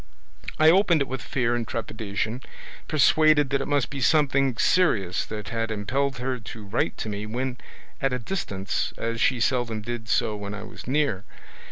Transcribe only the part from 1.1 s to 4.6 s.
fear and trepidation, persuaded that it must be something